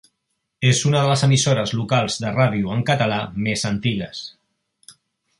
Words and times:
És 0.67 0.79
una 0.91 1.01
de 1.01 1.09
les 1.09 1.23
emissores 1.27 1.73
locals 1.79 2.17
de 2.23 2.31
ràdio 2.37 2.73
en 2.79 2.81
català 2.87 3.19
més 3.49 3.67
antigues. 3.71 4.23